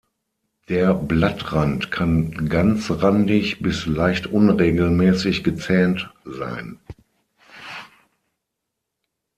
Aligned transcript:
Der 0.67 0.95
Blattrand 0.95 1.91
kann 1.91 2.49
ganzrandig 2.49 3.59
bis 3.61 3.85
leicht 3.85 4.25
unregelmäßig 4.25 5.43
gezähnt 5.43 6.11
sein. 6.25 6.79